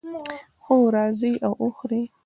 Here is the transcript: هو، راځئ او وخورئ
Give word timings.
هو، 0.65 0.77
راځئ 0.95 1.33
او 1.45 1.53
وخورئ 1.65 2.03